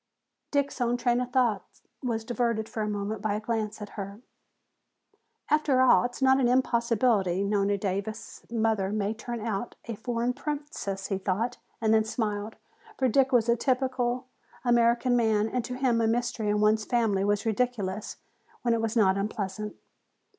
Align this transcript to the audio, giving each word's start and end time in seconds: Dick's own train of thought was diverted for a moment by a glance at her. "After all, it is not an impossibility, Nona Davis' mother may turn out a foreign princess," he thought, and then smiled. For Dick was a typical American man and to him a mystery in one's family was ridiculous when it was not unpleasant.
Dick's 0.49 0.81
own 0.81 0.97
train 0.97 1.21
of 1.21 1.31
thought 1.31 1.63
was 2.01 2.23
diverted 2.25 2.67
for 2.67 2.81
a 2.81 2.89
moment 2.89 3.21
by 3.21 3.35
a 3.35 3.39
glance 3.39 3.79
at 3.83 3.89
her. 3.89 4.19
"After 5.47 5.79
all, 5.81 6.05
it 6.05 6.15
is 6.15 6.23
not 6.23 6.39
an 6.39 6.47
impossibility, 6.47 7.43
Nona 7.43 7.77
Davis' 7.77 8.43
mother 8.49 8.91
may 8.91 9.13
turn 9.13 9.41
out 9.45 9.75
a 9.85 9.93
foreign 9.95 10.33
princess," 10.33 11.09
he 11.09 11.19
thought, 11.19 11.57
and 11.79 11.93
then 11.93 12.03
smiled. 12.03 12.55
For 12.97 13.07
Dick 13.07 13.31
was 13.31 13.47
a 13.47 13.55
typical 13.55 14.25
American 14.65 15.15
man 15.15 15.47
and 15.47 15.63
to 15.65 15.75
him 15.75 16.01
a 16.01 16.07
mystery 16.07 16.49
in 16.49 16.59
one's 16.61 16.83
family 16.83 17.23
was 17.23 17.45
ridiculous 17.45 18.17
when 18.63 18.73
it 18.73 18.81
was 18.81 18.95
not 18.97 19.19
unpleasant. 19.19 19.75